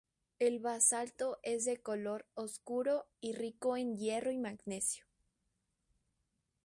El 0.39 0.57
basalto 0.59 1.37
es 1.43 1.63
de 1.65 1.77
color 1.77 2.25
oscuro 2.33 3.05
y 3.19 3.33
rico 3.33 3.77
en 3.77 3.97
hierro 3.99 4.31
y 4.31 4.39
magnesio. 4.39 5.05